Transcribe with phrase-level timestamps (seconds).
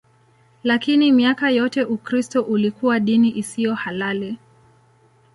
[0.63, 4.37] Lakini miaka yote Ukristo ulikuwa dini isiyo halali.